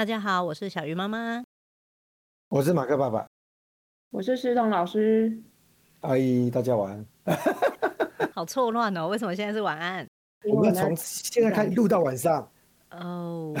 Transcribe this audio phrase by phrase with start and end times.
[0.00, 1.44] 大家好，我是小鱼妈妈，
[2.48, 3.28] 我是马克爸爸，
[4.08, 5.38] 我是石彤老师。
[6.00, 7.06] 阿姨，大家晚安。
[8.32, 10.08] 好错乱哦，为什么现在是晚安？
[10.48, 12.50] 我们从现在开始录到晚上。
[12.92, 13.52] 哦，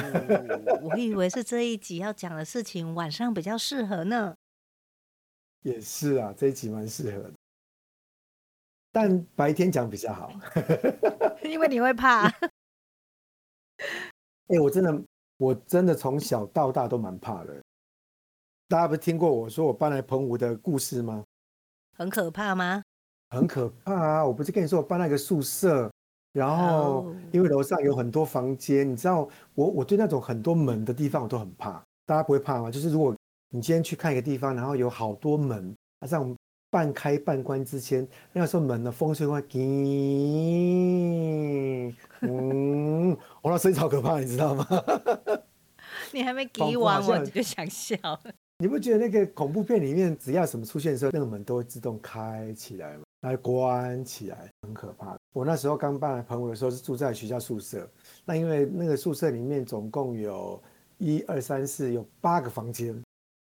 [0.80, 4.34] 我以为是这一集要讲的事情晚上比较适合呢。
[5.60, 7.34] 也是啊，这一集蛮适合的，
[8.90, 10.32] 但白天讲比较好。
[11.44, 12.28] 因为你会怕。
[12.28, 12.32] 哎、
[14.56, 14.90] 欸，我真的，
[15.40, 17.62] 我真的从小到大都蛮怕的。
[18.68, 21.24] 大家不是听过我说我搬来澎湖的故事吗？
[21.96, 22.82] 很可怕吗？
[23.30, 24.26] 很可怕啊！
[24.26, 25.90] 我不是跟你说我搬了一个宿舍，
[26.32, 31.82] 然后因为楼上有很多房间，你知道我我对那种很多门的地方我都很怕。
[32.04, 32.70] 大家不会怕吗？
[32.70, 33.16] 就是如果
[33.48, 36.36] 你今天去看一个地方，然后有好多门，啊，这样
[36.70, 39.44] 半开半关之间，那时候门的风吹过来。
[42.22, 44.66] 嗯，我那声音超可怕，你知道吗？
[46.12, 47.96] 你还没给完，我就想笑。
[48.58, 53.02] 你不觉得那个恐怖片里面，只要什么出现的时候，那个门都会自动开起来吗？
[53.22, 55.18] 来关起来，很可怕。
[55.32, 57.88] 我那时候刚搬来澎湖的时候，是住在学校宿舍。
[58.24, 60.62] 那因为那个宿舍里面总共有
[60.98, 63.02] 一二三四，有八个房间。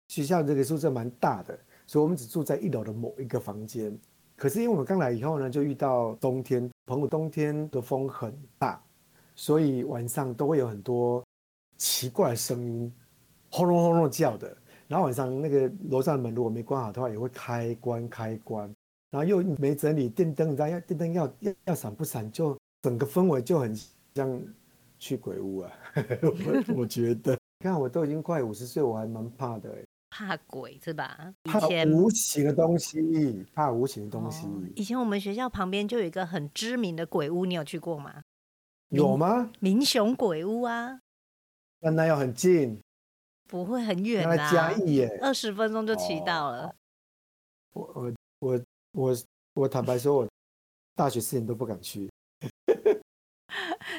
[0.10, 1.58] 学校这个宿舍蛮大的，
[1.94, 3.96] 所以我们只住在一楼的某一个房间。
[4.36, 8.84] 可是因为我们刚来以后呢，就遇到冬天，澎湖冬天的风很大，
[9.36, 11.24] 所以晚上都会有很多
[11.78, 12.92] 奇怪的声音，
[13.52, 14.58] 轰隆轰隆叫的。
[14.88, 18.74] 然后晚上那个楼上的门如果没关好的话，也会开关开关。
[19.12, 23.72] 然后又没整理电灯，你知道要电灯要要要闪不闪，就整个氛围就很
[24.16, 24.42] 像
[24.98, 25.72] 去鬼屋啊！
[26.24, 29.70] 我我觉得，你看我都已经快五十岁，我还蛮怕的。
[30.14, 31.34] 怕鬼是吧？
[31.44, 34.46] 怕无形的东西，怕无形的东西。
[34.46, 38.22] 哦，以前我们学校旁边就有一个很知名的鬼屋，你有去过吗？
[38.90, 39.50] 有吗？
[39.60, 41.00] 民雄鬼屋啊，
[41.80, 42.80] 但那要很近，
[43.48, 46.68] 不会很远啊，嘉义耶，二十分钟就骑到了。
[46.68, 46.76] 哦，
[47.74, 49.18] 我我我我
[49.56, 50.30] 我坦白说，我
[50.94, 52.08] 大学四年都不敢去。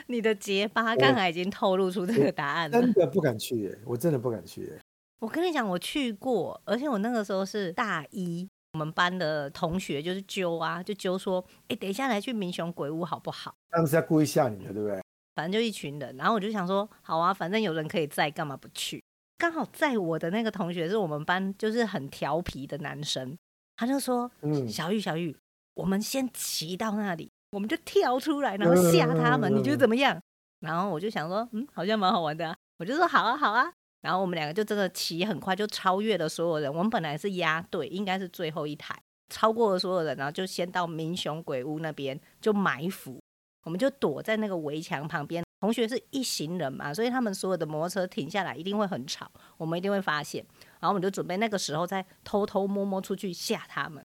[0.06, 4.78] 你的结巴刚才已经透露出这个答案了，真的不敢去耶，我真的不敢去耶。
[5.20, 13.54] 我跟你讲，我去过，而且我那个时候是大一，我们班的同学就是揪啊，就揪说，哎、欸，等一下来去民雄鬼屋好不好？
[13.70, 15.02] 他们是在故意吓你的，对不对？
[15.34, 19.02] 反正就一群人，然后我就想说，好啊，反正有人可以在，干嘛不去？
[19.38, 23.36] 刚好在我的那个同学是我们班就是很调皮的男生，
[23.76, 25.36] 他就说，嗯，小玉小玉，
[25.74, 30.20] 我们先骑到那里，我们就跳出来，然后吓他们，嗯、你觉得怎么样？
[30.60, 33.72] 然后我就想说，嗯，好像蛮好玩的、啊，我就说好啊好啊。
[34.04, 36.70] 然后我们两个就真的骑很快，就超越了所有人。
[36.70, 38.94] 我们本来是压队，应该是最后一台，
[39.30, 43.18] 超过了所有人，然后就先到民雄鬼屋那边就埋伏。
[43.62, 45.42] 我们就躲在那个围墙旁边。
[45.60, 49.26] 同学是一行人嘛，所以他们所有的摩托车停下来一定会很吵，
[49.56, 50.44] 我们一定会发现。
[50.80, 54.04] 然后我们就准备那个时候再偷偷摸摸出去吓他们。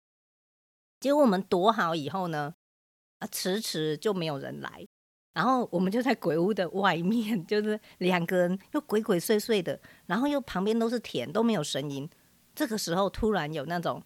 [1.02, 2.54] 结果我们躲好以后呢，
[3.20, 4.88] 啊，迟迟就没有人来。
[5.34, 12.10] 然后我们就在鬼屋的外面，就是两个人又鬼鬼祟祟的，然后又旁边都是田，都没有声音。
[12.54, 14.04] 这个时候突然有那种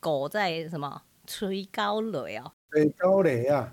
[0.00, 3.70] 狗在什么吹高雷哦，吹高雷啊，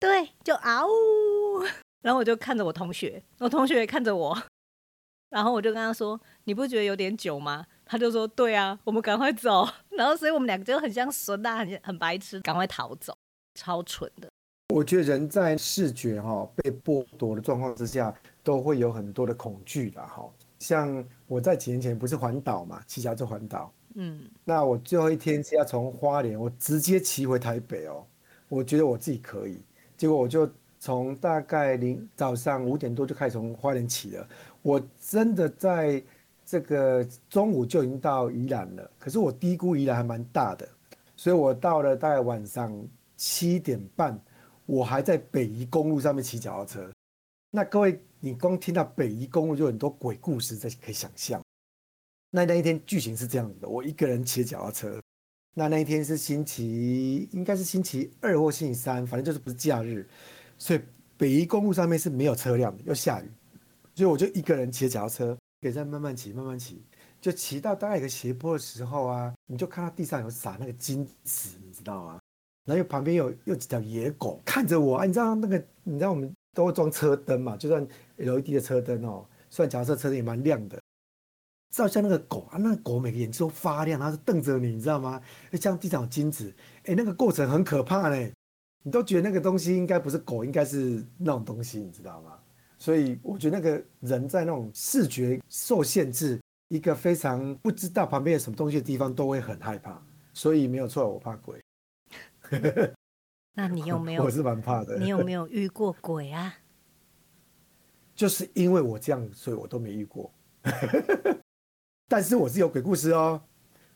[0.00, 1.64] 对，就嗷呜。
[2.02, 4.42] 然后我就看着我同学，我同学也看着我，
[5.28, 9.68] 然后我就跟他说：“你不觉得有点久吗？”他就说：“对啊，我们赶快走。
[9.96, 13.16] ”然后所以我们两个就很像孙大，很很白痴，赶快逃走，
[13.54, 14.28] 超蠢的。
[14.70, 20.28] 我觉得人在视觉哈被剥夺的状况之下，都会有很多的恐惧的哈。
[20.60, 28.04] 像我在几年前不是环岛嘛，骑脚踏车环岛，嗯，那我最后一天是要从花莲，我直接骑回台北哦。
[28.48, 29.60] 我觉得我自己可以，
[29.96, 30.48] 结果我就
[30.78, 34.28] 从大概零早上五点多就开始从花莲骑了。
[34.62, 36.02] 我真的在
[36.44, 40.68] 这个中午就已经到宜兰了，可是我低估宜兰还蛮大的，
[41.16, 42.72] 所以我到了大概晚上
[43.16, 44.18] 七点半。
[44.70, 46.92] 我还在北宜公路上面骑脚踏车，
[47.50, 51.42] 那各位，你光听到北宜公路就很多鬼故事，这可以想象。
[52.30, 55.02] 那那一天剧情是这样子的：我一个人骑脚踏车，
[55.56, 60.08] 那那一天是星期，应该是星期二或星期三，反正就是不是假日，
[60.56, 60.80] 所以
[61.16, 63.28] 北宜公路上面是没有车辆的，又下雨，
[63.96, 66.80] 所以我就一个人骑脚踏车，给在慢慢骑，慢慢骑，
[67.20, 72.19] 就骑到大概一个斜坡的时候啊，你就看到地上有撒那个金子，你知道吗？
[72.70, 77.84] 然后旁边有有几条野狗看着我啊，你知道那个，你知道我们都会装车灯嘛，就算
[78.16, 80.80] LED 的车灯哦，虽然假设车灯也蛮亮的，
[81.74, 85.20] 照像那个狗啊，那个狗每个眼睛都发亮，它是瞪着你，你知道吗？
[85.54, 88.32] 像，地上有金子，哎，那个过程很可怕嘞，
[88.84, 92.38] 你都觉得那个东西应该不是狗，应该是那种东西，你知道吗？
[92.78, 100.00] 所以我觉得那个人在那种视觉受限制，一个非常不知道旁边有什么东西的地方，都会很害怕。
[100.32, 101.60] 所以没有错，我怕鬼。
[103.54, 104.22] 那你有没有？
[104.24, 104.98] 我是蛮怕的。
[104.98, 106.54] 你有没有遇过鬼啊？
[108.14, 110.30] 就是因为我这样，所以我都没遇过。
[112.08, 113.40] 但是我是有鬼故事哦，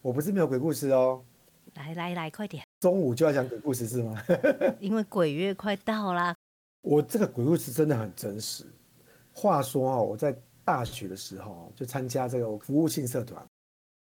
[0.01, 1.25] 我不是没有鬼故事哦。
[1.75, 2.65] 来来来，快点！
[2.81, 4.23] 中午就要讲鬼故事是吗？
[4.79, 6.35] 因为鬼月快到啦。
[6.83, 8.65] 我这个鬼故事真的很真实。
[9.33, 10.35] 话说啊，我在
[10.65, 13.45] 大学的时候就参加这个服务性社团，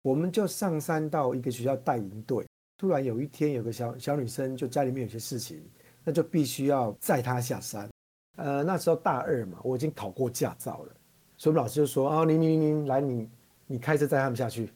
[0.03, 2.47] 我们就上山到一个学校带营队。
[2.77, 5.63] 突然有一天，有个小小女生就家里面有些事情，
[6.03, 7.89] 那就必须要载她下山。
[8.37, 10.93] 呃，那时候大二嘛，我已经考过驾照了，
[11.37, 13.31] 所以我们老师就说：“啊，你你你来，你
[13.67, 14.71] 你开车载他们下去。”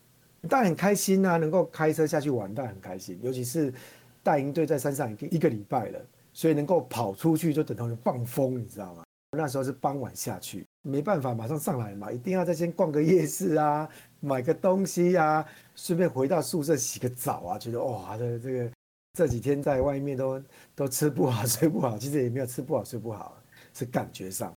[0.49, 3.19] 当然很开心啊，能够开车下去玩，当然很开心。
[3.21, 3.75] 尤其是
[4.23, 6.01] 带营队在山上已经一个礼拜了，
[6.33, 9.03] 所以能够跑出去就等同于放风，你知道吗？
[9.37, 13.89] 那时候是傍晚下去，没办法马上上来嘛，一定要再先逛个夜市啊，
[14.21, 15.45] 买个东西啊，
[15.75, 18.71] 顺便回到宿舍洗个澡啊，觉得哇，这这个
[19.13, 20.43] 这几天在外面都
[20.75, 23.37] 都吃不好 睡不好，其实也没有吃不好睡不好，
[23.75, 24.53] 是感觉上。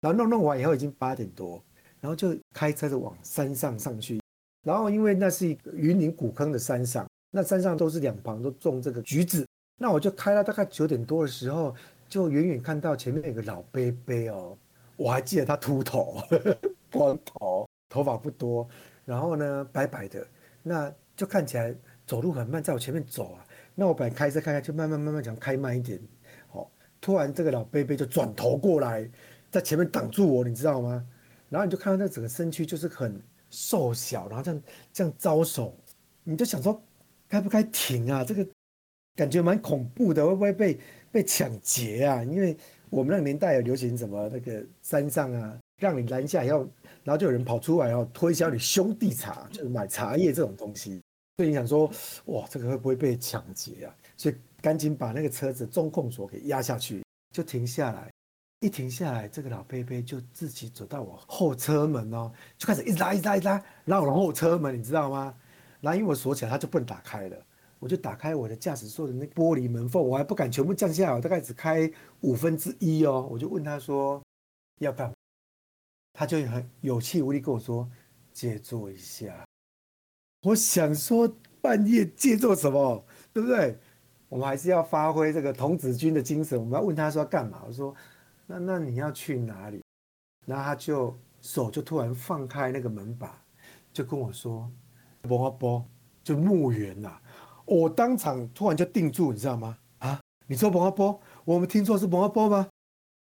[0.00, 1.62] 然后弄弄完以后已经八点多，
[2.00, 4.20] 然后就开车子往山上上去，
[4.64, 9.46] 然后因为那是一个云林古坑的山上，那山上都是两旁都种这个橘子，
[9.78, 11.74] 那我就开到大概九点多的时候。
[12.08, 14.58] 就远远看到前面有个老伯伯哦，
[15.02, 16.16] 我还记得他秃头，
[16.92, 18.68] 光头，头发不多，
[19.04, 20.24] 然后呢白白的，
[20.62, 21.74] 那就看起来
[22.06, 23.44] 走路很慢，在我前面走啊。
[23.74, 26.00] 那我本来开车看看，就慢慢慢慢讲开慢一点，
[26.48, 26.70] 好，
[27.00, 29.10] 突然这个老伯伯就转头过来，
[29.50, 31.04] 在前面挡住我，你知道吗？
[31.48, 33.20] 然后你就看到那整个身躯就是很
[33.50, 34.62] 瘦小，然后这样
[34.92, 35.76] 这样招手，
[36.22, 36.80] 你就想说
[37.28, 38.24] 该不该停啊？
[38.24, 38.46] 这个
[39.16, 40.78] 感觉蛮恐怖的，会不会被？
[41.12, 42.24] 被抢劫啊！
[42.24, 42.56] 因为
[42.92, 46.58] 我们那个年代有流行什么那个山上啊，让你拦下以后，
[47.02, 51.00] 然后就有人跑出来哦，推销你兄弟茶，就是买茶叶这种东西。
[51.38, 51.90] 所以你想说，
[52.26, 53.94] 哇，这个会不会被抢劫啊？
[54.18, 57.02] 所以赶紧把那个车子中控锁给压下去，
[57.34, 58.10] 就停下来。
[58.60, 65.34] 一停下来，这个老伯伯就自己走到我后车门哦，就开始一直拉一直拉一直拉，拉我的后车门，你知道吗？
[65.80, 67.36] 然后因为我锁起来，他就不能打开了。
[67.82, 71.90] 我就打开我的驾驶座的那玻璃门缝，我还不敢全部降下来，我大概只开
[72.20, 73.26] 五分之一哦。
[73.28, 74.22] 我就问他说
[74.78, 75.14] 要干嘛，
[76.12, 77.90] 他就很有气无力跟我说
[78.32, 79.44] 借坐一下。
[80.42, 83.76] 我想说半夜借坐什么，对不对？
[84.28, 86.56] 我们还是要发挥这个童子军的精神。
[86.56, 87.64] 我们要问他说要干嘛？
[87.66, 87.92] 我说
[88.46, 89.82] 那那你要去哪里？
[90.46, 93.42] 然后他就手就突然放开那个门把，
[93.92, 94.70] 就跟我说
[95.22, 95.84] 波阿波，
[96.22, 97.20] 就墓园呐。
[97.64, 99.76] 我当场突然就定住，你知道吗？
[99.98, 102.68] 啊，你说蒙阿波，我们听错是蒙阿波吗？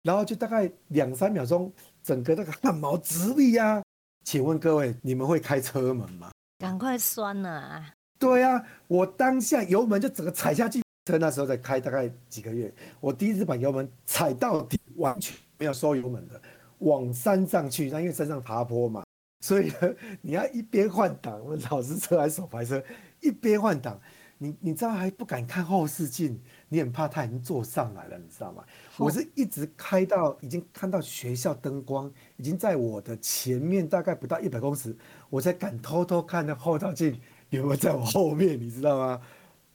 [0.04, 3.82] 然后就大概两三秒钟，整个那个汗毛直立呀。
[4.24, 6.32] 请问各位，你们会开车门吗？
[6.60, 7.94] 赶快栓啊！
[8.20, 10.82] 对呀，我当下油门就整个踩下去。
[11.06, 16.42] 车那时候在开大概几个月，我第一次把油门踩到底，完全没有收油门的，
[16.80, 17.90] 往山上去。
[17.90, 19.04] 那因为山上爬坡嘛，
[19.46, 22.84] 所以呢，你要一边换挡，我们老是车还是手排车，
[23.22, 24.00] 一边换挡。
[24.38, 26.40] 你你知道还不敢看后视镜，
[26.70, 28.64] 你很怕他已经坐上来了，你知道吗？
[28.98, 34.96] 我是一直开到已经看到学校灯光，已经在我的前面大概不到一百公尺，
[35.30, 39.22] 我才敢偷偷看那后照镜有没有在我后面，你知道吗？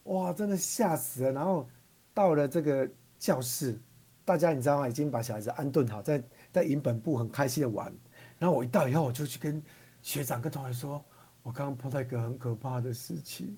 [0.05, 1.33] 哇，真的吓死了！
[1.33, 1.69] 然后
[2.15, 2.89] 到了这个
[3.19, 3.81] 教室，
[4.25, 4.89] 大家你知道吗？
[4.89, 7.93] 已经把小孩子安顿好，在在营本部很开心的玩。
[8.39, 9.63] 然后我一到以后，我就去跟
[10.03, 11.05] 学长跟同学说，
[11.43, 13.57] 我刚刚碰到一个很可怕的事情。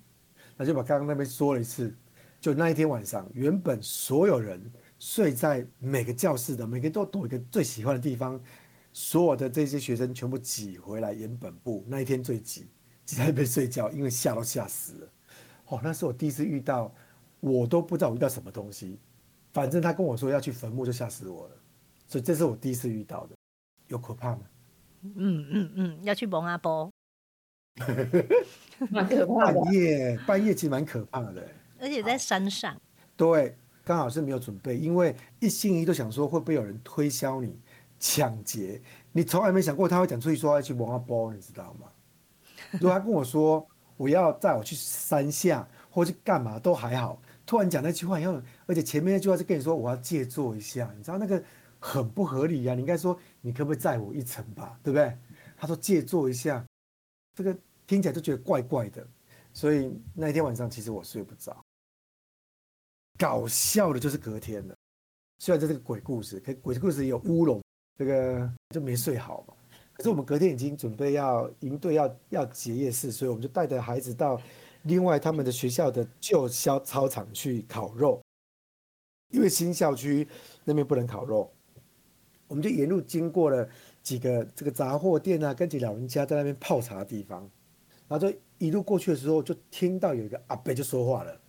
[0.56, 1.94] 那就把刚刚那边说了一次，
[2.40, 4.60] 就那一天晚上，原本所有人
[4.98, 8.40] 睡在每个教室的，每个人都躲一个最喜欢的地方，
[8.92, 11.84] 所有的这些学生全部挤回来营本部。
[11.88, 12.68] 那一天最挤，
[13.04, 15.08] 挤在那边睡觉，因为吓都吓死了。
[15.66, 16.94] 哦，那是我第一次遇到，
[17.40, 18.98] 我都不知道遇到什么东西，
[19.52, 21.56] 反正他跟我说要去坟墓，就吓死我了。
[22.06, 23.34] 所以这是我第一次遇到的，
[23.88, 24.42] 有可怕吗？
[25.02, 26.93] 嗯嗯嗯，要去蒙阿波。
[28.90, 31.46] 蛮可怕的，半夜半夜其实蛮可怕的，
[31.80, 32.76] 而且在山上。
[33.16, 37.58] 对，刚好是没有准备，因为一心一意都想说会不会有人推销你
[37.98, 38.80] 抢劫，
[39.12, 41.88] 你从来没想过他会讲出去说要去蒙阿波，你知道吗？
[42.80, 43.66] 如果他跟我说
[43.96, 51.42] 我要带我去山下或去干嘛都还好，突然讲那句话以后，而且前面那句话是跟你说我要借坐一下，你知道那个
[51.78, 55.16] 很不合理呀、啊，你应该说你可不可以载我一程吧，对不对？
[55.56, 56.64] 他说借坐一下，
[57.34, 57.56] 这个。
[57.86, 59.06] 听起来就觉得怪怪的，
[59.52, 61.54] 所以那一天晚上其实我睡不着。
[63.18, 64.74] 搞笑的就是隔天了，
[65.38, 67.62] 虽然这是个鬼故事，可鬼故事有乌龙。
[67.98, 69.54] 这个就没睡好嘛。
[69.92, 74.40] 可是我们隔天已经准备要营队要要结业式，所以我们就带着孩子到
[74.84, 78.18] 另外他们的学校的旧校操场去烤肉，
[79.28, 80.26] 因为新校区
[80.64, 81.52] 那边不能烤肉，
[82.54, 83.68] 我们就沿路经过了
[84.00, 87.40] 几个这个杂货店啊，跟几老人家在那边泡茶的地方，
[88.06, 91.40] 然后就一路过去的时候，就听到有一个阿伯就说话了，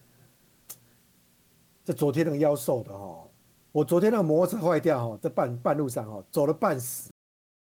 [1.83, 3.29] 这昨天那个妖兽的哦，
[3.71, 7.11] 我昨天那个摩托车坏掉哦，在半半路上哦，走了半死。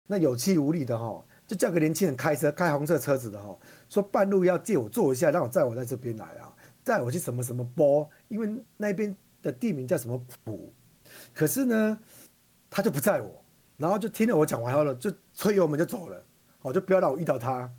[0.05, 6.53] 那有气无力的哈，就叫个年轻人开车，开红色车子的哈，说半路要借我坐一下，让我载我在这边来啊，
[6.83, 10.73] 载我去什么什么波，因为那边的地名叫什么埔，
[11.33, 11.99] 可是呢，
[12.69, 13.43] 他就不载我，
[13.77, 16.23] 然后就听了我讲完后了，就催油门就走了，
[16.61, 17.71] 我就不要让我遇到他，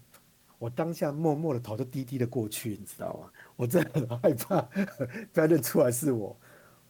[0.59, 3.31] 我当下默默的头就低低的过去，你知道吗？
[3.57, 4.61] 我真的很害怕，
[5.33, 6.37] 不要认出来是我，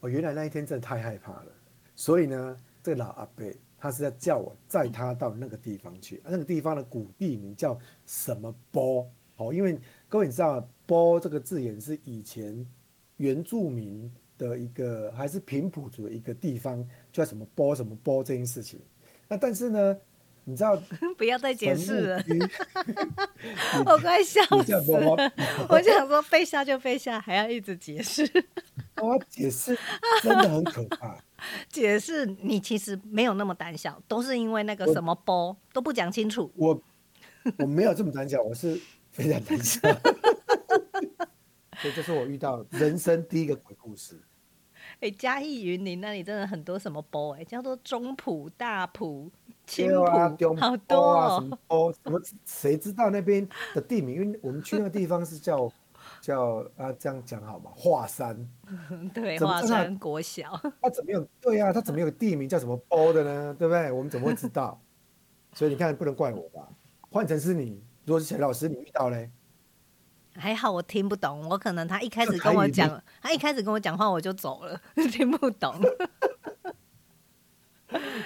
[0.01, 1.47] 我原来那一天真的太害怕了，
[1.95, 3.45] 所以呢，这个老阿伯。
[3.83, 9.11] 他是在叫我载他到那个地方去，那个地方的古地名叫什么波？
[9.37, 12.63] 哦，因为各位你知道“波”这个字眼是以前
[13.17, 16.83] 原住民的一个，还是平埔族的一个地方，
[17.13, 18.81] 叫什么波什么波这件事情。
[19.29, 19.97] 那但是呢，
[20.45, 20.81] 你知道？
[21.19, 22.25] 不要再解释了，
[23.85, 25.33] 我快笑死了。
[25.69, 28.27] 我想说，飞下就飞下，还要一直解释。
[28.97, 29.79] 我解释
[30.23, 31.17] 真的很可怕。
[31.69, 36.51] 解释你其实没有那么胆小，都是因为那个什么波都不讲清楚。
[36.57, 36.83] 我
[37.59, 38.81] 我没有这么胆小，我是
[39.11, 39.81] 非常胆小。
[41.81, 44.21] 所以这是我遇到人生第一个鬼故事。
[45.01, 49.31] 哎、欸，嘉义云林那里真的很多什么波哎，叫做中埔、大埔、
[49.67, 51.93] 青埔，好多啊，什么波？
[51.93, 52.21] 什么？
[52.45, 54.17] 谁知道那边的地名？
[54.23, 55.71] 因为我们去那个地方是叫。
[56.23, 57.71] 叫啊，这样讲好吗？
[57.75, 58.37] 华山，
[59.15, 60.59] 对，华山国小。
[60.83, 61.27] 他怎么有？
[61.41, 63.55] 对呀、啊，他怎么有个地名叫什么包的呢？
[63.59, 63.91] 对不对？
[63.93, 64.79] 我们怎么会知道？
[65.55, 66.69] 所以你看，不能怪我吧？
[67.11, 69.31] 换成是你，如果是陈老师，你遇到嘞？
[70.35, 74.81] 还好我听不懂，我可能他一开始跟我讲，他一开始跟我讲话我就走了，
[75.13, 75.75] 听不懂。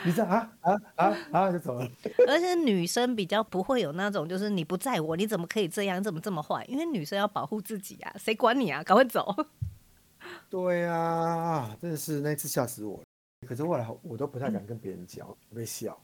[0.04, 1.88] 你这啊啊啊啊就走了。
[2.28, 6.02] 而且女生比较不会有那种，就是你不在我，你怎么可以这样？
[6.02, 6.62] 怎么这么坏？
[6.68, 8.82] 因为女生要保护自己啊，谁管你啊？
[8.82, 9.34] 赶快走。
[10.50, 13.04] 对啊，真的是那次吓死我了。
[13.48, 15.98] 可是后来我都不太敢跟别人讲，被、嗯、笑。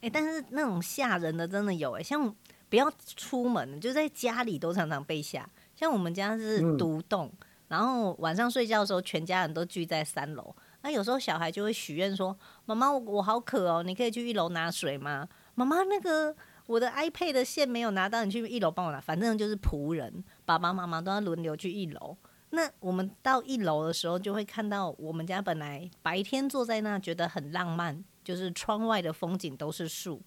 [0.00, 2.34] 哎、欸，但是那种吓人的真的有哎、欸，像
[2.74, 5.48] 不要出门，就在家里都常常被吓。
[5.76, 10.52] 像我们家是独栋，嗯、然后晚上睡觉的时候，全家人都聚在三楼。
[10.82, 16.34] 那有时候小孩就会许愿说：“妈妈，我我好渴哦，你可以去一楼拿水吗？”妈妈，那个
[16.66, 19.00] 我的 iPad 的线没有拿到，你去一楼帮我拿。
[19.00, 22.16] 反正就是仆人，爸爸妈妈都要轮流去一楼。
[22.50, 30.20] 那我们到一楼的时候，就会看到我们家本来白天坐在那觉得很浪漫，就是窗外的风景都是树。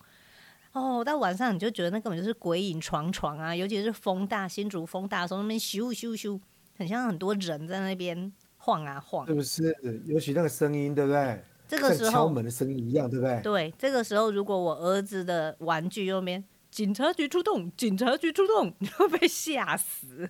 [0.74, 3.56] 哦，到晚上你就觉得那根本就是鬼影幢幢啊！
[3.56, 6.40] 尤其是风大，新竹风大的时候，那边咻咻咻，
[6.78, 8.32] 很像很多人在那边。
[8.60, 9.74] 晃啊晃，是不是？
[10.06, 11.42] 尤其那个声音，对不对？
[11.70, 13.40] 这个时候敲门的声音一样，对不对？
[13.42, 20.30] 对，这个时候如果我儿子的玩具右边，警察局出动，警察局出动， 你会被吓死。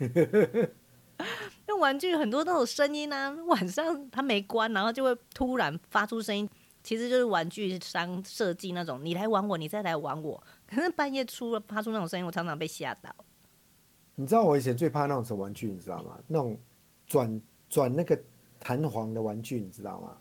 [1.66, 6.48] 那玩具很多都有声音啊，晚上它没关，然后就会突然发出声音，
[6.84, 10.40] 其实就是玩具商设计那种，你来玩我，你再来玩我。
[10.70, 13.12] 可是半夜出了发出那种声音，我常常被吓到。
[14.14, 16.16] 你知道我以前最怕那种什么玩具，你知道吗？
[16.28, 16.56] 那种。
[17.06, 18.18] 转转那个
[18.58, 20.16] 弹簧的玩具，你知道吗？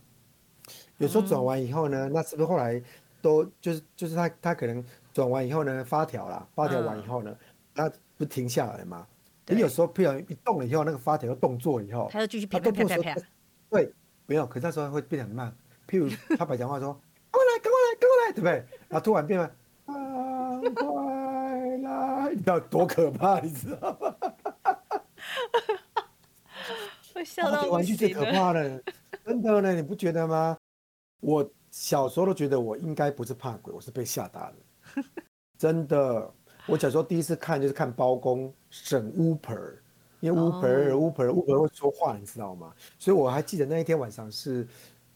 [0.98, 2.84] 有时候转完以后呢，那是不是后来
[3.22, 7.34] 都就是就是他他可能转完以后呢发条了，发条完以后呢，
[7.74, 9.08] 它不停下来吗？
[9.48, 13.16] 你有时候譬如一动了以后，那个发条又动作以后，它又继续啪啪啪啪啪。
[13.70, 13.90] 对，
[14.26, 15.56] 没有，可是那时候会变得很慢。
[15.88, 17.00] 譬如他白讲话说
[17.32, 19.52] ：“跟我来，跟我来，跟我来，对不对？”然后突然变了，
[19.86, 24.16] 赶快来，你知道多可怕，你知道吗？
[27.44, 28.84] 哦、玩具最可怕的，
[29.26, 30.58] 真的呢，你不觉得吗？
[31.22, 35.04] 我小时候都觉得我应该不是怕鬼，我是被吓大的。
[35.58, 36.30] 真的，
[36.66, 39.56] 我小时候第一次看就是看包公审巫婆，
[40.20, 42.74] 因为巫婆巫婆巫婆会说话，你知道吗？
[43.00, 44.68] 所以我还记得那一天晚上是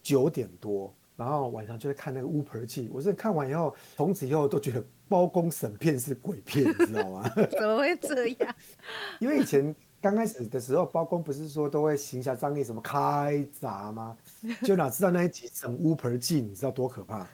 [0.07, 2.89] 九点多，然后晚上就在看那个巫婆记。
[2.93, 7.29] 我是看完以后，从此以后都觉得包公审片是鬼片， 你知道吗？
[7.59, 8.55] 怎么会这样？
[9.19, 9.75] 因为以前。
[9.99, 14.15] 刚开始的时候，包公不是说都会行侠仗义什么开闸吗？
[14.63, 17.27] 就哪知道那一集整巫婆记，你知道多可怕？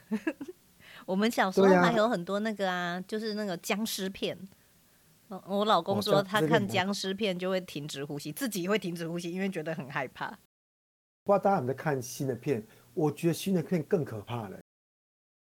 [1.04, 4.36] 我们小时候还有很多那个啊，啊就是那个僵尸片。
[5.46, 10.36] 我老公说他看僵尸片就会停止呼吸，自己会停止呼吸，因为觉得很害怕。
[11.24, 12.64] 不知道大家有没有看新的片？
[12.92, 14.56] 我觉得新的片更可怕了。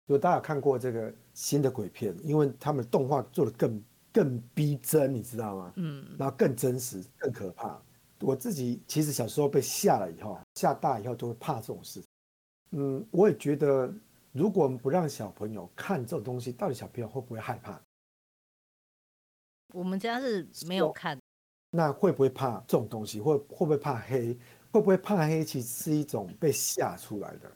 [0.06, 3.82] 如果大家有看过这个新的鬼片，因为他们动画做的更
[4.12, 5.72] 更逼真，你知道吗？
[5.76, 7.80] 嗯，然后更真实、更可怕。
[8.20, 12.02] 我自己其实小时候被吓了以后，吓大以后都会怕这种事。
[12.72, 13.94] 嗯，我也觉得，
[14.32, 17.80] 如果我们不让小朋友看这种东西，到底小朋友会不会害怕？
[19.74, 21.16] 我们家是没有看。
[21.70, 23.20] 那会不会怕这种东西？
[23.20, 24.36] 会会不会怕黑？
[24.70, 25.44] 会不会怕黑？
[25.44, 27.50] 其实是一种被吓出来的，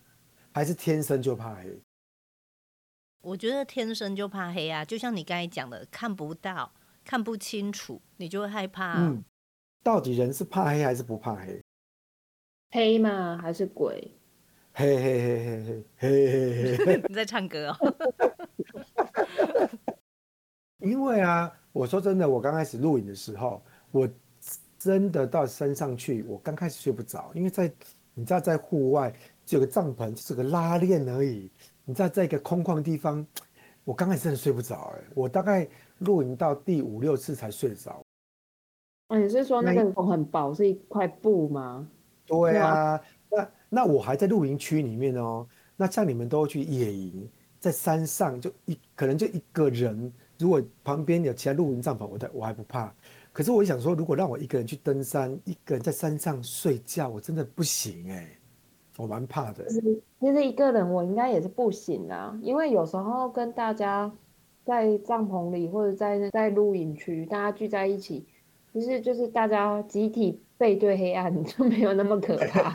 [0.52, 1.81] 还是天生就怕黑？
[3.21, 6.73] 我觉得天生就怕黑啊，就像你刚才讲的，看不到、
[7.04, 8.97] 看不清楚，你就会害怕啊。
[8.99, 9.25] 嗯，
[9.83, 11.62] 到底人是怕黑还是不怕黑？
[12.71, 13.38] 黑吗？
[13.40, 14.11] 还是鬼？
[14.75, 17.02] 嘿嘿嘿嘿嘿嘿嘿嘿！
[17.07, 17.95] 你在唱歌哦。
[20.81, 24.09] 因为啊，我说真的，我刚开始录影的时候，我
[24.83, 27.73] 真的到山上去，我刚开始睡不着，因为在
[28.15, 29.15] 你知道，在户外
[29.47, 31.49] 只有个帐篷，就是个拉链而已。
[31.85, 33.25] 你知道在一个空旷的地方，
[33.85, 35.69] 我刚开始真的睡不着哎，我大概
[36.01, 38.03] 露营到第五六次才睡得着。
[39.07, 41.89] 哦，你是说那个风很薄，是一块布吗？
[42.27, 45.47] 对啊，那那我还在露营区里面哦。
[45.77, 52.93] 那像你们都去野营，在山上就一可能就一个人，如果旁边有其他露营帐篷，我我还不怕。
[53.33, 58.29] 可是我想说，如果让我一个人去登山，一个人在山上睡觉，我真的不行哎。
[58.99, 59.65] 我蛮怕的。
[60.21, 64.12] 其实一个人我应该也是不行啊，因为有时候跟大家
[64.67, 68.27] 在帐篷里或者在在露营区，大家聚在一起，
[68.71, 72.75] 其实就是大家集体背对黑暗，就没有那么可怕。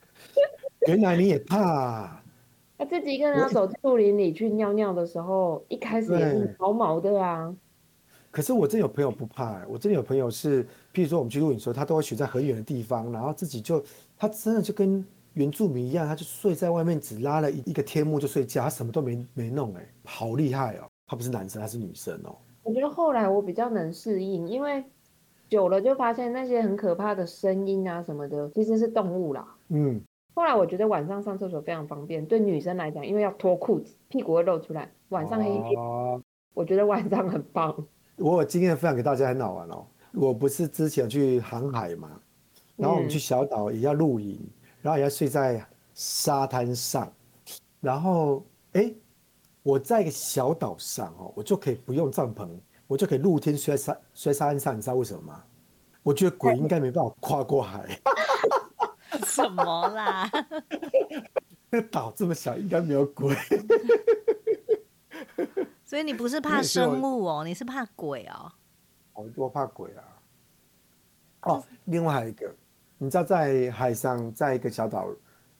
[0.86, 2.22] 原来你也怕？
[2.76, 7.56] 那自己一个人要走树林里去尿尿的时候，一开始也是毛毛的啊。
[8.30, 13.82] 可是我真有朋友不怕、欸，我真有朋友是，譬如说我们去露营的时候，他都会选在很远的地方，然后自己就
[14.16, 15.04] 他真的就跟。
[15.34, 20.88] 原住民一样，他就睡在外面，只拉了一一个天幕就睡觉，他什么都没没弄，哎，好厉害哦！
[21.06, 22.34] 他不是男生，他是女生哦。
[22.64, 24.82] 我觉得后来我比较能适应，因为
[25.48, 29.46] 久了就发现那些很可怕的声音啊什么的，其实是动物啦。
[29.68, 30.00] 嗯。
[30.34, 35.76] 后来我觉得晚上上厕所非常方便，对女生来讲，因为要脱裤子，屁股会露出来，晚上黑黑。
[35.76, 36.20] 哦。
[36.54, 37.86] 我觉得晚上很棒。
[38.18, 39.86] 我有经验分享给大家，很好玩哦。
[40.12, 42.20] 我不是之前去航海嘛，
[42.76, 44.38] 然后我们去小岛也要露营。
[44.40, 44.50] 嗯
[44.80, 45.60] 然后也要睡在
[45.92, 47.12] 沙滩上，
[47.80, 48.94] 然后哎，
[49.64, 52.48] 我在一个小岛上哦，我就可以不用帐篷，
[52.86, 55.42] 我就可以露天睡在沙睡在沙滩上，你知道为什么吗？
[56.04, 58.00] 我觉得鬼应该没办法跨过海。
[59.26, 60.30] 什么啦？
[61.70, 63.36] 那岛这么小，应该没有鬼。
[65.88, 68.52] 所以你不是怕生物哦，你是怕鬼哦。
[69.14, 70.04] 我多怕鬼啊！
[71.44, 72.54] 哦，另外还有一个。
[72.98, 75.08] 你知道在海上，在一个小岛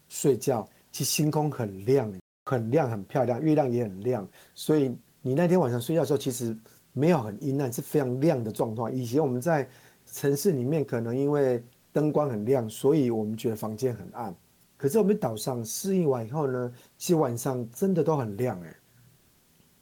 [0.06, 2.12] 睡觉，其实星空很亮，
[2.44, 4.28] 很亮，很漂亮，月亮也很亮。
[4.54, 6.54] 所以你那天晚上睡觉的时候，其实
[6.92, 8.94] 没有很阴暗，是非常亮的状况。
[8.94, 9.66] 以前我们在
[10.04, 14.36] 城市里面，可能因为灯光很亮，所以我们觉得房间很暗。
[14.76, 18.76] 可是我们岛上适应完以后呢，其实晚上真的都很亮，哎，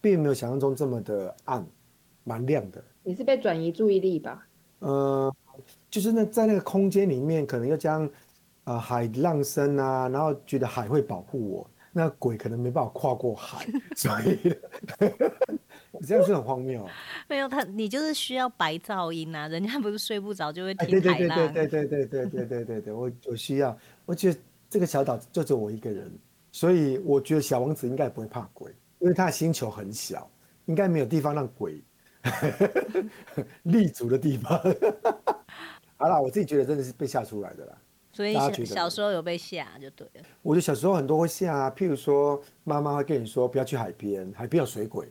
[0.07, 1.66] 并没有想象中这么的暗，
[2.23, 2.85] 蛮亮的。
[3.03, 4.47] 你是被转移注意力吧？
[4.79, 5.35] 呃。
[5.90, 8.09] 就是那在那个空间里面，可能又将
[8.64, 13.66] 呃海浪声啊，然后觉得海会保护我，那鬼可能没办法跨过海，
[13.97, 14.55] 所以
[16.07, 16.87] 这样是很荒谬。
[17.27, 21.53] 没有他，你就是需要白噪音啊，人家不是睡不着就会听海浪。
[21.55, 24.38] 对对对对对对对对对对对，我我需要，我觉得
[24.69, 26.12] 这个小岛就只有我一个人，
[26.53, 30.28] 所以我觉得小王子应该也不会怕鬼，因为它的星球很小，
[30.66, 31.82] 应该没有地方让鬼
[33.64, 34.59] 立足的地方。
[35.98, 37.78] 好啦，我自己觉得真的是被吓出来的啦。
[38.12, 40.22] 所以小小时候有被吓就对了。
[40.40, 45.06] 我觉得小时候很多会吓啊，譬如说妈妈会跟你说不要去海边，海边有水鬼，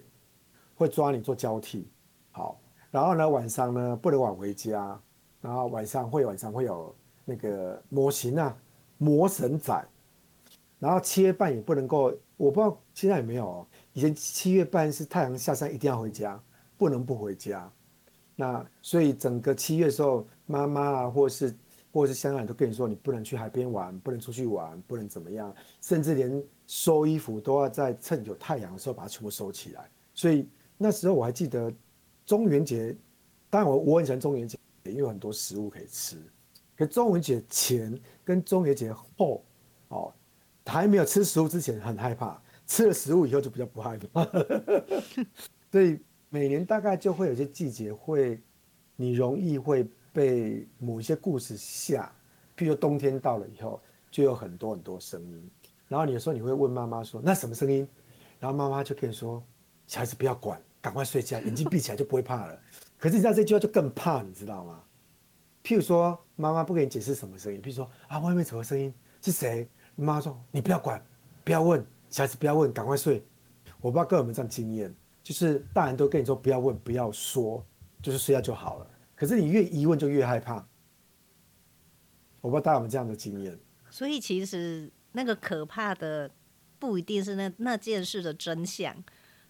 [0.76, 1.88] 会抓你做交替。
[2.32, 5.00] 好，然后呢晚上呢不能晚回家，
[5.40, 8.58] 然后晚上会晚上会有那个模型啊，
[8.98, 9.88] 魔神仔，
[10.80, 13.68] 然后七月半也不能够，我不知道现在有没有哦。
[13.96, 16.38] 以前七月半是太阳下山一定要回家，
[16.78, 17.72] 不能不回家。
[18.36, 21.56] 那所以整个七月的时候，妈妈啊，或是
[21.94, 29.90] 或是香港人都跟你说，你不能去海边玩，不能出去玩，不能怎么样，甚至连收衣服都要在趁有太阳的时候把它全部收起来。
[30.14, 30.46] 所以
[30.78, 31.72] 那时候我还记得
[32.26, 32.94] 中元节，
[33.50, 36.18] 当然我我很喜欢中元节，因为有很多食物可以吃。
[36.76, 39.42] 可中元节前跟中元节后，
[39.88, 40.14] 哦，
[40.66, 44.24] 还没有吃食物之前很害怕，吃了食物以后就比较不害怕。
[45.72, 46.00] 所以。
[46.28, 48.42] 每年大概就会有些季节会，
[48.98, 52.12] 你容易会被某一些故事吓，
[52.58, 55.50] 譬如冬天到了以后，就有很多很多声音。
[55.88, 57.88] 然后你有时候你会问妈妈说：“那什么声音？”
[58.38, 59.42] 然后妈妈就可以说
[59.88, 62.60] ：“小孩子不要管，赶快睡觉，眼睛闭起来就不会怕了。”
[63.00, 64.84] 可是你知道这句话就更怕，你知道吗？
[65.64, 69.70] 譬如说妈妈不给你解释什么声音，譬如说啊，外面什么声音是谁？
[69.96, 71.02] 妈妈说：“你不要管，
[71.46, 73.22] 不要问，小孩子不要问，赶快睡。”
[73.82, 77.62] 我不知道各位有没有这样经验，就是大人都跟你说不要问，不要说，
[78.02, 78.88] 就是睡觉就好了。
[79.18, 80.66] 可是你越疑问就越害怕。
[82.40, 83.60] 我不知道大家有没有这样的经验。
[83.90, 86.32] 所以其实那个可怕的
[86.80, 88.96] 不一定是那那件事的真相，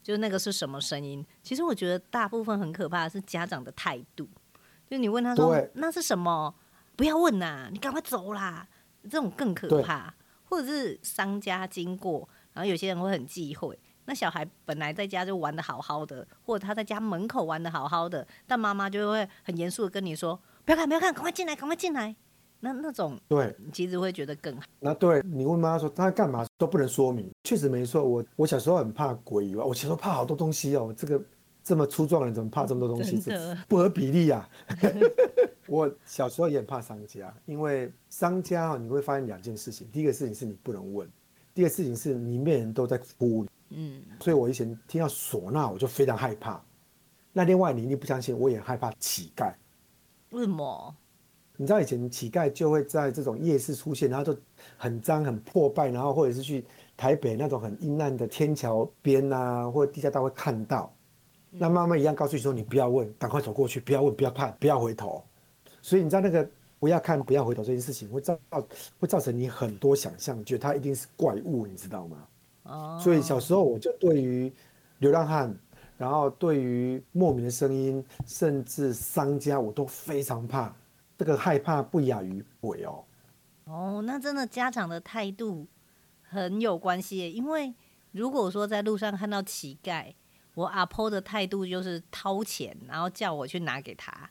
[0.01, 1.23] 就是那个是什么声音。
[1.43, 4.27] 其实我觉得大部分很可怕的是家长的态度，
[4.89, 6.55] 就你问他说那是什么，
[6.95, 8.67] 不要问呐，你赶快走啦，
[9.03, 10.15] 这种更可怕。
[10.47, 13.77] 或者是商家经过，然后有些人会很忌讳。
[14.05, 22.15] 那小孩本来在家就玩的好好的，或者他在家门口玩的好好的，但妈妈就会很严肃的跟你说：“不要看，不要看，赶快进来，赶快进来。”
[22.61, 24.63] 那那种对，其实会觉得更好。
[24.79, 28.03] 那对你问妈妈说他干嘛都不能说明，确实没错。
[28.03, 30.91] 我我小时候很怕鬼以外，我小时候怕好多东西哦。
[30.97, 31.21] 这个
[31.61, 33.21] 这么粗壮的人怎么怕这么多东西？
[33.67, 34.47] 不合比例啊！
[35.67, 39.87] 我小时候也很怕商家，因为商家哦，你会发现两件事情。
[39.91, 41.07] 第一个事情是你不能问，
[41.55, 43.43] 第二个事情是里面人都在哭。
[43.69, 46.63] 嗯，所以我以前听到唢呐，我就非常害怕。
[47.33, 49.51] 那另外，你一定不相信，我也害怕乞丐。
[50.29, 50.95] 为什么？
[51.57, 54.37] 你知道以前乞丐就会在这种夜市出现，然后就
[54.77, 56.65] 很脏、很破败，然后或者是去
[56.97, 60.93] 台北那种很阴暗的天桥边啊，或者地下道会看到。
[61.49, 65.23] 那妈妈一样告诉你说：“你不要问，赶快走过去，不要问，不要怕，不要回头。”
[65.81, 66.45] 所以你知道那个
[66.79, 68.37] 不要看、不要回头这件事情，会造
[68.99, 72.27] 会造成你很多想象，觉得它一定是怪物，你知道吗？
[72.63, 74.51] 哦所以小时候我就对于
[74.97, 75.55] 流浪汉，
[75.97, 80.75] 然后对于莫名的声音，甚至商家，我都非常怕。
[81.17, 83.03] 这个害怕不亚于鬼哦。
[83.65, 85.65] 哦，那真的家长的态度
[86.21, 87.31] 很有关系。
[87.31, 87.73] 因为
[88.11, 90.13] 如果说在路上看到乞丐，
[90.55, 94.29] 我阿婆的态度就是掏钱，然后叫我去拿给他。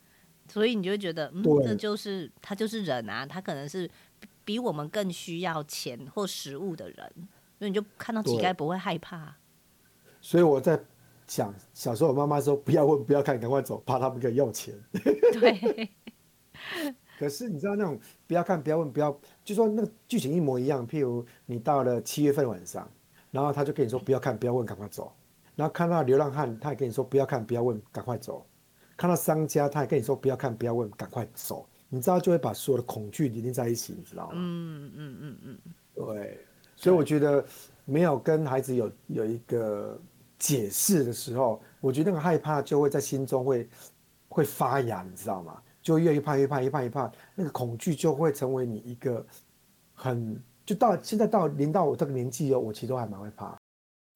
[0.49, 3.91] 所以你就会觉得，嗯，这就是他就是人啊，他可能是
[4.45, 7.13] 比我们更需要钱或食物的人。
[7.59, 9.37] 所以你就看到乞丐不会害怕，
[10.21, 10.79] 所以我在
[11.27, 14.75] 想，小时候我妈妈说不要问不要看，赶快走，怕他们给要钱。
[15.41, 15.89] 对。
[17.17, 20.87] 可是你知道那种不要看不要问不要，就说那个剧情一模一样。
[20.87, 22.91] 譬如你到了七月份晚上，
[23.31, 25.15] 然后他就跟你说不要看不要问，赶快走。
[25.55, 28.45] 然后看到流浪汉，他也跟你说不要看不要问，赶快走。
[28.97, 31.67] 看到商家，他也跟你说不要看不要问，赶快走。
[31.89, 34.33] 你知道就会把所有的恐惧连在一起，你知道吗？
[34.35, 35.59] 嗯嗯嗯嗯，
[35.95, 36.41] 对。
[36.77, 37.45] 所以我觉得
[37.85, 40.01] 没有跟孩子有有一个
[40.39, 43.69] 解释的时候，我觉得那个害怕就会在心中会
[44.29, 45.61] 会发芽，你知道吗？
[45.81, 49.25] 就越怕越怕越怕越怕，那个恐惧就会成为你一个
[49.93, 53.57] 很就到现在到临到我这个年纪哦，我其实都还蛮会怕。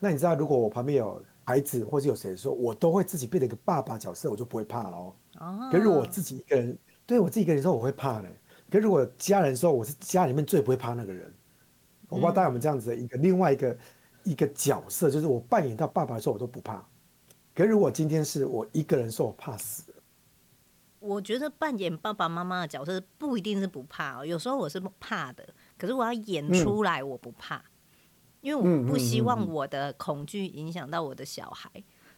[0.00, 5.14] 那你知道，如果我旁边有孩子或是有谁的时候，我都会自己变成一个爸爸角色，我就不会怕了哦。
[5.40, 5.68] 哦。
[5.72, 8.28] 可是我自己一个人，对我自己一个人的时候，我会怕嘞。
[8.70, 11.32] 可是如果家人说我是家里面最不会怕那个人。
[12.10, 13.78] 我不知道大家有没有这样子的一个另外一个
[14.24, 16.86] 一个角色，就是我扮演到爸爸的时候，我都不怕。
[17.54, 19.94] 可是如果今天是我一个人说，我怕死。
[21.00, 25.46] 我觉得扮演爸爸妈妈的角色不一定是不怕哦，有时候我是怕的。
[25.78, 27.62] 可是我要演出来，我不怕，
[28.40, 31.70] 因为我不希望我的恐惧影响到我的小孩。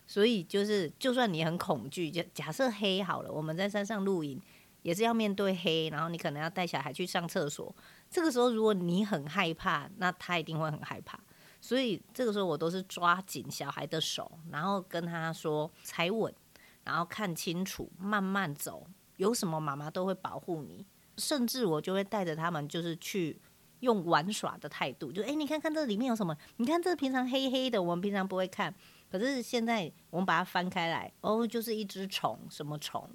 [0.06, 4.40] 所以就是，就算你很恐惧，就假设黑好了，我们在山上露营，
[4.83, 7.72] 也是要面对黑，然后你可能要带小孩去上厕所。
[8.11, 11.20] 这个时候，如果你很害怕，那他一定会很害怕。
[11.61, 16.35] 所以这个时候，我都是抓紧小孩的手，然后跟他说：“踩稳，
[16.83, 18.85] 然后看清楚，慢慢走。
[19.16, 20.85] 有什么妈妈都会保护你。
[21.18, 23.38] 甚至我就会带着他们，就是去
[23.81, 26.37] 用玩耍的态度，就诶，你看看这里面有什么？
[26.57, 28.75] 你看这平常黑黑的，我们平常不会看。
[29.11, 33.09] 可是现在我们把它翻开来，哦，就是一只虫，什么虫？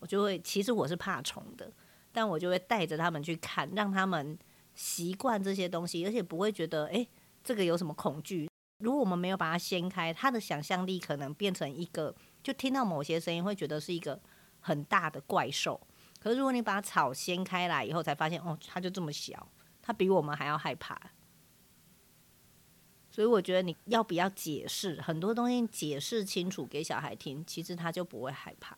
[0.00, 1.70] 我就会，其实我是怕虫的。”
[2.10, 4.36] 但我就会带着他们去看，让他们
[4.74, 7.06] 习惯这些东西，而且不会觉得诶，
[7.44, 8.48] 这个有什么恐惧。
[8.82, 14.18] 如果我们没有把它掀开，他的想象力可能变成一个，就听到某些声音会觉得是一个
[14.58, 15.78] 很大的怪兽。
[16.18, 19.46] 可是如果你把草掀开来以后，才发现哦，它就这么小，
[19.88, 21.00] 它比我们还要害怕。
[23.10, 28.76] 所以我觉得你要不要解释很多东西，解释清楚给小孩听，其实他就不会害怕。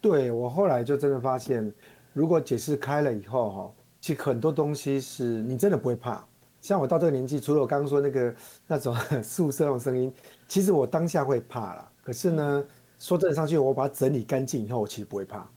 [0.00, 1.72] 对，我后来就真的发现，
[2.12, 6.26] 如果解释开了以后，哈，其实很多东西是你真的不会怕。
[6.60, 8.34] 像我到这个年纪，除了我刚刚说那个
[8.66, 10.12] 那种 宿舍那种声音，
[10.48, 11.92] 其实我当下会怕了。
[12.02, 12.66] 可是呢，
[12.98, 15.48] 说真的上去，我把它整理干净以后，我其实不会怕。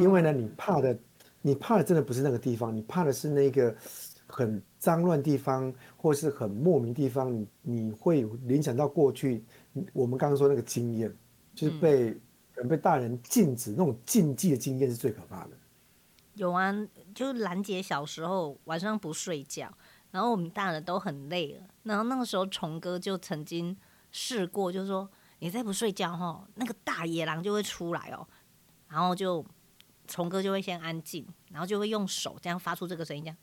[0.00, 0.98] 因为呢，你怕的，
[1.46, 3.72] 你怕的真的不是那个地方，你怕的是那个
[4.26, 9.44] 很脏乱地方，或是很莫名地方，你你会联想到过去
[9.92, 11.16] 我们刚刚说那个经验，
[11.54, 12.20] 就是被、嗯、
[12.52, 15.50] 可能被大人禁止那种禁忌的经验是最可怕的。
[16.34, 16.74] 有啊，
[17.14, 19.72] 就兰姐小时候晚上不睡觉，
[20.10, 23.76] 然后我们大人都很累了，然后那个时候虫哥就曾经
[24.10, 28.26] 试过，就是说你再不睡觉哈，那个大野狼就会出来哦，
[28.88, 29.46] 然后就
[30.06, 33.36] 虫哥就会先安静，然后就会用手这样发出这个声音，这样。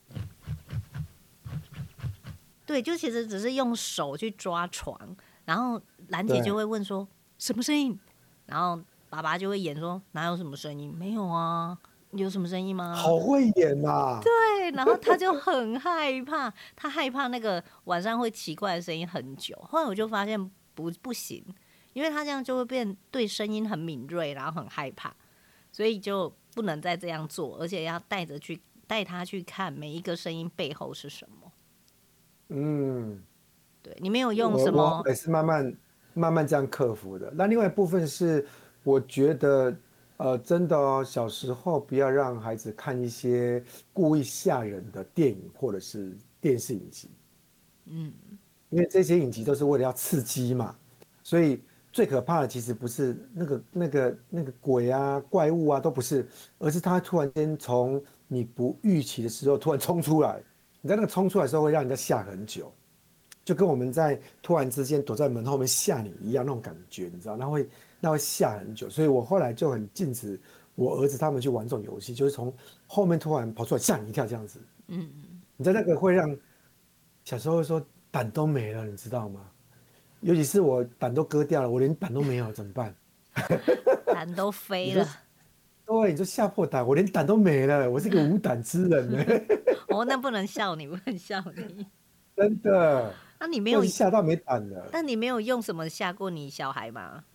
[2.65, 4.97] 对，就其实只是用手去抓床，
[5.45, 7.99] 然后兰姐就会问说什么声音，
[8.47, 11.77] 然后爸爸就会演说哪有什么声音，没有啊。
[12.15, 12.93] 有什么声音吗？
[12.95, 14.21] 好会演呐、啊！
[14.21, 19.59] 对，然后他就很害怕，他害怕那个晚上会奇怪的声音很久。
[19.67, 20.39] 后来我就发现
[20.75, 21.43] 不不行，
[21.93, 25.11] 因为他这样就会变对声音很敏锐，然后很害怕，
[25.71, 31.51] 所以就不能再这样做，而且要带着去带他去看每一个声音背后是什么。
[32.49, 33.21] 嗯，
[33.81, 35.03] 对，你没有用什么？
[35.07, 35.77] 也是慢慢
[36.13, 37.31] 慢慢这样克服的。
[37.35, 38.45] 那另外一部分是，
[38.83, 39.75] 我觉得。
[40.17, 43.61] 呃，真的哦，小时候不要让孩子看一些
[43.91, 47.09] 故意吓人的电影或者是电视影集，
[47.87, 48.13] 嗯，
[48.69, 50.75] 因为这些影集都是为了要刺激嘛，
[51.23, 51.59] 所以
[51.93, 56.27] 最可怕的其实不是那个那个那个鬼啊、怪物啊，都不是，
[56.57, 60.43] 而是他突然间从你不预期的时候突然冲出来，
[60.81, 62.69] 你在那个冲出来的时候会让人家吓很久，
[63.45, 67.69] 就跟我们在突然之间躲在门后面吓你一样那种感觉，你知道，那会。
[68.05, 70.37] 那会吓很久，所以我后来就很禁止
[70.75, 72.53] 我儿子他们去玩这种游戏，就是从
[72.85, 74.59] 后面突然跑出来吓你一跳这样子。
[74.87, 76.37] 嗯嗯，你在那个会让
[77.23, 79.39] 小时候说胆都没了，你知道吗？
[80.23, 82.95] 尤其是我胆都割掉了，我连胆都没有怎么办？
[84.07, 85.05] 胆都飞了。
[85.85, 89.25] 对，你就吓破胆，我连胆都没了，我是个无胆之人呢。
[89.89, 91.85] 哦，那不能笑你，不能笑你。
[92.35, 93.13] 真的？
[93.37, 94.87] 那你没有吓到没胆了？
[94.91, 97.25] 但你没有用什么吓过你小孩吗？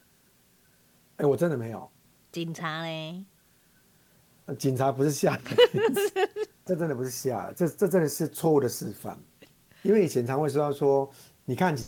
[1.16, 1.90] 哎、欸，我真的没有。
[2.32, 3.24] 警察嘞？
[4.58, 5.42] 警察不是吓的，
[6.64, 9.18] 这真的不是吓，这这真的是错误的示范。
[9.82, 11.10] 因为以前常会说到说，
[11.44, 11.84] 你看警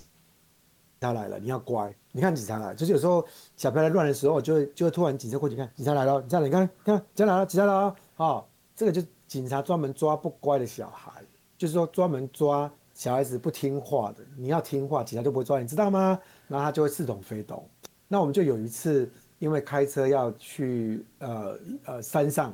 [1.00, 1.92] 察来了，你要乖。
[2.12, 3.24] 你看警察来，就是有时候
[3.56, 8.44] 小朋友乱的时候，就会就会突然警察过去看，警察来了，警察来，你看，看，警察来了，警察来了，哦，
[8.76, 11.22] 这个就是警察专门抓不乖的小孩，
[11.56, 14.24] 就是说专门抓小孩子不听话的。
[14.36, 16.18] 你要听话，警察就不会抓，你知道吗？
[16.48, 17.66] 然后他就会似懂非懂。
[18.08, 22.52] 那我们就有一次，因为开车要去呃呃山上，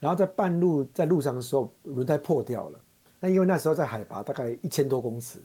[0.00, 2.80] 然后在半路在路上的时候，轮胎破掉了。
[3.20, 5.38] 那因为那时候在海拔大概一千多公尺，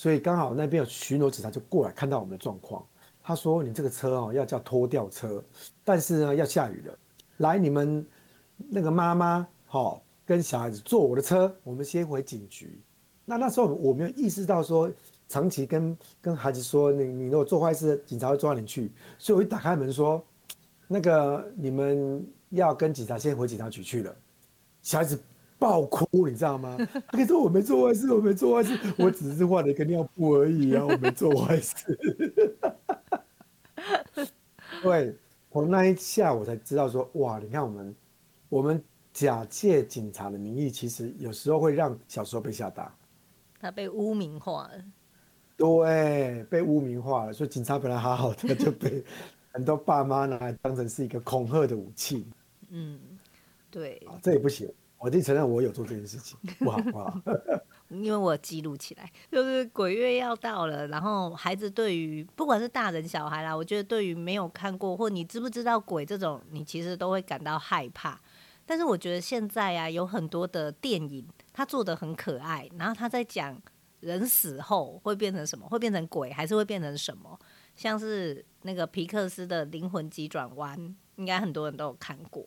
[0.00, 2.82] 所以刚好那边有巡逻警察就过来看到我们的状况。
[3.22, 5.44] 他说：“你这个车哦要叫拖吊车，
[5.84, 6.98] 但是呢要下雨了，
[7.36, 8.06] 来你们
[8.56, 12.80] 那个妈妈好跟小孩子坐我的车，我们先回警局。”
[13.26, 14.90] 那那时候我没有意识到说。
[15.28, 18.90] 长期跟跟孩子说，你你如果做坏事，警察会抓你去。
[19.16, 20.20] 所以我一打开门说，
[20.88, 24.12] 那个你们要跟警察先回警察局去了。
[24.82, 25.16] 小孩子
[25.60, 26.74] 爆哭，你知道吗？
[27.08, 31.76] 他跟说我没做坏事，我没做坏事，我只是换了一个尿布而已啊，我没做坏事。
[34.82, 35.14] 对，
[35.52, 37.94] 从那一下我才知道说，哇，你看我们
[38.48, 42.92] 我们假借警察的名义，其实有时候会让小时候被吓大。
[43.60, 44.82] 他被污名化了。
[45.58, 49.04] 对，被污名化了，所以警察本来好好的，就被
[49.52, 52.26] 很多爸妈拿来当成是一个恐吓的武器。
[52.70, 52.98] 嗯，
[53.70, 54.66] 对，这也不行。
[55.00, 57.18] 我得承认，我有做这件事情，不好不好。
[57.88, 68.20] 因为我记录起来，就是鬼月要到了，然后孩子对于不管是大人小孩啦，我觉得对于没有看过或你知不知道鬼这种，你其实都会感到害怕。
[68.66, 73.60] 但是我觉得现在啊，有很多的电影，他做得很可爱，然后他在讲。
[74.00, 75.68] 人死后会变成什么？
[75.68, 77.38] 会变成鬼，还是会变成什么？
[77.76, 80.74] 像是那个皮克斯的《灵魂急转弯》，
[81.16, 82.42] 应该很多人都有看过。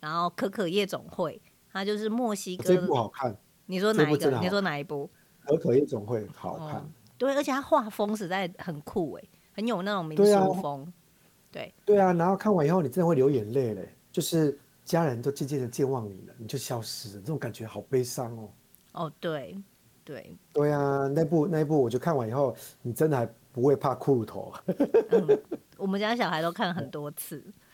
[0.00, 1.40] 然后《可可夜总会》，
[1.78, 2.64] 它就是墨西哥。
[2.64, 3.36] 这部好看。
[3.66, 4.30] 你说哪一个？
[4.40, 5.08] 你说哪一部？
[5.48, 6.76] 《可可夜总会》好看。
[6.76, 10.92] 嗯、对，而且它画风实在很酷诶，很有那种民俗风。
[11.52, 11.72] 对、啊。
[11.84, 11.98] 对。
[11.98, 18.50] 啊，然后看完以后，你真的会流眼泪嘞，就是家人都渐渐的健忘你了，你就消失了，这种感觉好悲伤哦。
[18.92, 19.56] 哦，对。
[20.04, 24.50] 对对啊，那部那部我就看完以后，你真的还不会怕骷髅头？
[25.10, 25.38] 嗯，
[25.76, 27.44] 我们家小孩都看了很多次。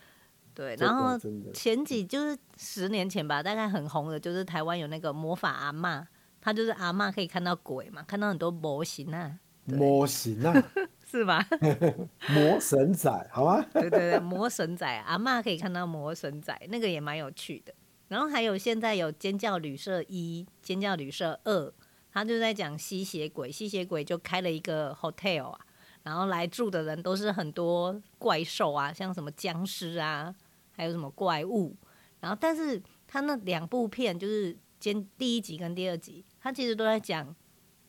[0.55, 1.19] 对，然后
[1.53, 6.07] 前几就是十年前吧，大概很红的，就是台湾有那个魔法阿妈，
[6.41, 9.39] 她就是阿妈可以看到鬼嘛，看到很多模型啊。
[9.65, 10.53] 模型啊？
[11.11, 11.47] 是吧？
[12.29, 13.65] 魔神仔，好吗？
[13.73, 17.75] 对对对，魔神仔，阿妈可以看到魔神仔，那个也蛮有趣的。
[18.09, 21.73] 然后还有现在有尖叫旅社一、尖叫旅社二。
[22.13, 25.59] 他就在讲吸血鬼，吸血鬼就开了一个 hotel 啊，
[26.05, 30.33] 然后来住的人都是很多怪兽啊，像什么僵尸啊，
[30.77, 31.77] 还有什么怪物。
[32.21, 37.35] 然后，但是他那两部片就是先第一集跟第二集，他其实都在讲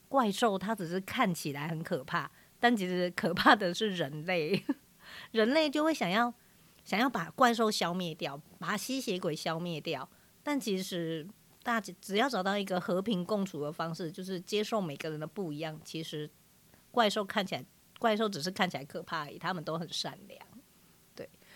[0.07, 4.63] 怪兽，它只是看起来很可怕，但其实可怕的是人类，
[5.31, 6.33] 人类就会想要
[6.83, 10.09] 想要把怪兽消灭掉，把吸血鬼消灭掉，
[10.43, 11.27] 但其实。
[11.63, 15.81] 大家只要找到一个和平共处的方式，就是接受每个人的不一样。
[15.83, 16.29] 其实
[16.91, 17.65] 怪兽看起来，
[17.97, 20.39] 怪兽只是看起来可怕而已，他们都很善良。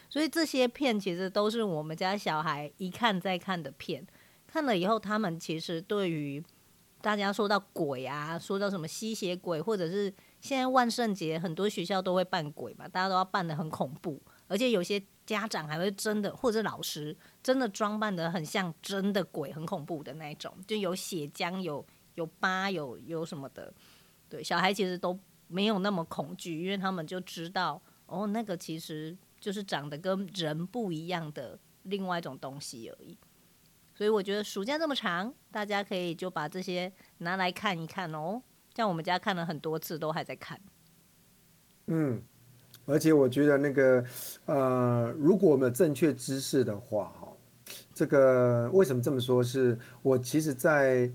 [0.09, 4.05] 所以这些片其实都是我们家小孩一看再看的片。
[4.47, 6.43] 看了以后，他们其实对于
[7.01, 15.01] 大家说到鬼啊，说到什么吸血鬼，或者是现在万圣节很多学校都会扮鬼嘛，大家都要扮得很恐怖，而且有些。
[15.29, 23.71] 家长还会真的，或者老师真的装扮得很像真的鬼，很恐怖的那种，就有血浆、有有疤、有有什么的。
[24.27, 33.17] 对，小孩其实都没有那么恐惧，因为他们就知道，哦，那个其实就是长得跟人不一样的另外一种东西而已。
[33.95, 38.41] 所以我觉得暑假这么长，大家可以就把这些拿来看一看哦。
[38.75, 40.59] 像我们家看了很多次，都还在看。
[41.87, 42.21] 嗯。
[42.85, 44.03] 而且我觉得那个，
[44.45, 47.27] 呃，如果我们有正确知识的话，哈，
[47.93, 49.43] 这个为什么这么说？
[49.43, 51.11] 是我其实在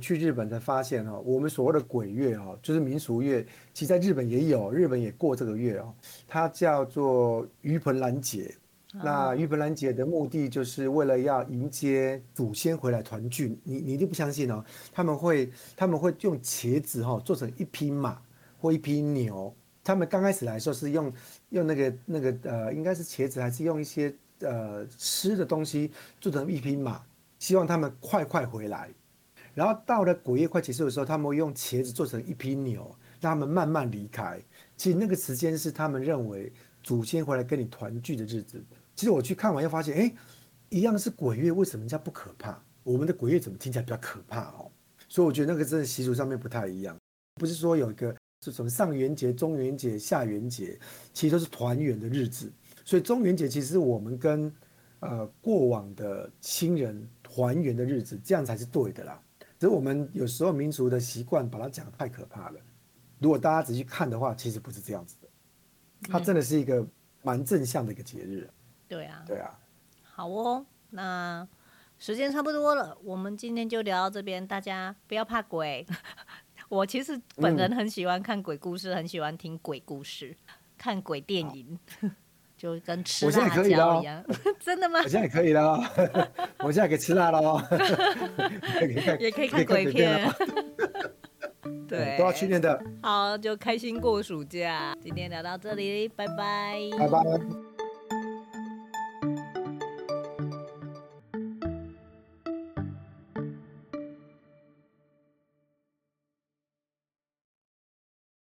[0.00, 5.94] 去日本才发现，哈，我们所谓的鬼月，哈，就是民俗月，其实在日本也有，日本也过这个月，哦，
[6.26, 8.54] 它叫做盂盆兰节。
[8.92, 13.58] 那盂盆兰节的目的就是为了要迎接祖先回来团聚。
[13.62, 18.18] 你你一定不相信哦，他们会他们会用茄子，哈，做成一匹马
[18.58, 19.54] 或一匹牛。
[19.84, 21.12] 他们刚开始来说是用
[21.50, 27.00] 用那个那个呃，应该是茄子，还是用一些呃吃的东西做成一匹马，
[27.38, 28.88] 希望他们快快回来。
[29.56, 34.38] 然后到了鬼月快结束的时候，他们会用茄子做成一匹牛，让他们慢慢离开。
[34.76, 38.62] 其实那个时间是他们认为祖先回来跟你团聚的日子。
[38.94, 40.14] 其实我去看完又发现，哎，
[40.68, 42.62] 一样是鬼月，为什么人家不可怕？
[42.82, 44.70] 我们的鬼月怎么听起来比较可怕哦？
[45.08, 46.94] 所以我觉得那个真的习俗上面不太一样，
[47.40, 48.14] 不是说有一个。
[48.44, 50.78] 是什么上元节、中元节、下元节，
[51.12, 52.52] 其实都是团圆的日子。
[52.84, 54.54] 所以中元节其实我们跟
[55.00, 59.20] 呃过往的亲人团圆的日子，这样才是对的啦。
[59.58, 62.60] 只是我们有时候民俗的习惯把它讲得太可怕了。
[63.18, 65.28] 如果大家仔细看的话，其实不是这样子的。
[66.10, 66.86] 它真的是一个
[67.22, 68.50] 蛮正向的一个节日。
[68.86, 69.58] 对啊，对啊。
[70.02, 71.46] 好哦，那
[71.98, 74.46] 时间差不多了，我们今天就聊到这边。
[74.46, 75.86] 大家不要怕鬼。
[76.68, 80.36] 我其实本人很喜欢看鬼故事，嗯、很喜欢听鬼故事，
[80.76, 81.78] 看鬼电影，
[82.56, 83.64] 就跟吃辣椒
[84.00, 84.24] 一样。
[84.58, 85.00] 真的吗？
[85.04, 85.78] 我现在可以了，
[86.64, 87.62] 我现在可以吃辣了 哦。
[89.20, 90.28] 也可以看鬼片。
[91.88, 92.80] 对，都要训练的。
[93.02, 94.96] 好，就开心过暑假。
[95.00, 96.80] 今天聊到这里，拜拜。
[96.98, 97.75] 拜拜。